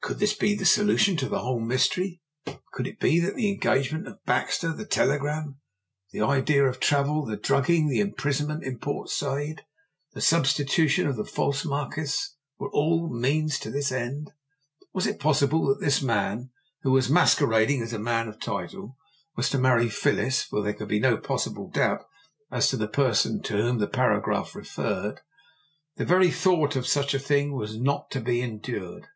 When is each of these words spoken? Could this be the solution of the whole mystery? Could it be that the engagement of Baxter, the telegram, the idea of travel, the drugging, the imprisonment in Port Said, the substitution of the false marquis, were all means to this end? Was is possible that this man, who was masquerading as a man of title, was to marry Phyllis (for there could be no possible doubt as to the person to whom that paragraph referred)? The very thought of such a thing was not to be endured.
Could 0.00 0.20
this 0.20 0.32
be 0.32 0.54
the 0.54 0.64
solution 0.64 1.22
of 1.22 1.28
the 1.28 1.40
whole 1.40 1.60
mystery? 1.60 2.22
Could 2.72 2.86
it 2.86 2.98
be 2.98 3.20
that 3.20 3.34
the 3.34 3.50
engagement 3.52 4.06
of 4.08 4.24
Baxter, 4.24 4.72
the 4.72 4.86
telegram, 4.86 5.58
the 6.12 6.22
idea 6.22 6.64
of 6.64 6.80
travel, 6.80 7.26
the 7.26 7.36
drugging, 7.36 7.88
the 7.90 8.00
imprisonment 8.00 8.64
in 8.64 8.78
Port 8.78 9.10
Said, 9.10 9.66
the 10.14 10.22
substitution 10.22 11.06
of 11.06 11.16
the 11.16 11.26
false 11.26 11.62
marquis, 11.66 12.14
were 12.58 12.70
all 12.70 13.10
means 13.14 13.58
to 13.58 13.70
this 13.70 13.92
end? 13.92 14.30
Was 14.94 15.06
is 15.06 15.16
possible 15.16 15.66
that 15.68 15.80
this 15.84 16.00
man, 16.00 16.52
who 16.84 16.92
was 16.92 17.10
masquerading 17.10 17.82
as 17.82 17.92
a 17.92 17.98
man 17.98 18.28
of 18.28 18.40
title, 18.40 18.96
was 19.36 19.50
to 19.50 19.58
marry 19.58 19.90
Phyllis 19.90 20.40
(for 20.42 20.62
there 20.62 20.72
could 20.72 20.88
be 20.88 21.00
no 21.00 21.18
possible 21.18 21.68
doubt 21.68 22.06
as 22.50 22.68
to 22.70 22.78
the 22.78 22.88
person 22.88 23.42
to 23.42 23.58
whom 23.58 23.76
that 23.76 23.92
paragraph 23.92 24.54
referred)? 24.54 25.20
The 25.96 26.06
very 26.06 26.30
thought 26.30 26.76
of 26.76 26.86
such 26.86 27.12
a 27.12 27.18
thing 27.18 27.52
was 27.52 27.78
not 27.78 28.10
to 28.12 28.22
be 28.22 28.40
endured. 28.40 29.08